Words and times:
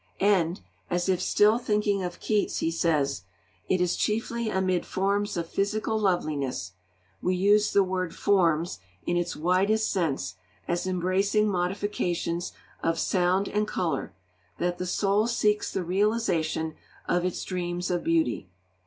And, 0.19 0.61
as 0.89 1.07
if 1.07 1.21
still 1.21 1.59
thinking 1.59 2.01
of 2.01 2.19
Keats, 2.19 2.57
he 2.57 2.71
says: 2.71 3.21
'It 3.69 3.79
is 3.79 3.95
chiefly 3.95 4.49
amid 4.49 4.83
forms 4.83 5.37
of 5.37 5.47
physical 5.47 5.95
loveliness 5.99 6.71
(we 7.21 7.35
use 7.35 7.71
the 7.71 7.83
word 7.83 8.15
forms 8.15 8.79
in 9.05 9.15
its 9.15 9.35
widest 9.35 9.91
sense 9.91 10.33
as 10.67 10.87
embracing 10.87 11.47
modifications 11.47 12.51
of 12.81 12.97
sound 12.97 13.47
and 13.47 13.67
colour) 13.67 14.15
that 14.57 14.79
the 14.79 14.87
soul 14.87 15.27
seeks 15.27 15.71
the 15.71 15.83
realisation 15.83 16.73
of 17.07 17.23
its 17.23 17.43
dreams 17.43 17.91
of 17.91 18.03
Beauty.' 18.03 18.49